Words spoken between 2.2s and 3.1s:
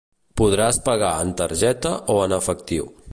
en efectiu.